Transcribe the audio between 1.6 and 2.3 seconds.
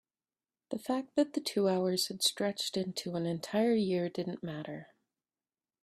hours had